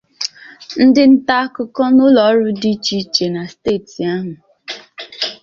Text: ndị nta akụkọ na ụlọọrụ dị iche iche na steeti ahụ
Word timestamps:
ndị 0.85 1.03
nta 1.15 1.37
akụkọ 1.45 1.83
na 1.95 2.01
ụlọọrụ 2.07 2.47
dị 2.61 2.69
iche 2.75 2.95
iche 3.03 3.25
na 3.33 3.41
steeti 3.53 3.99
ahụ 4.13 4.31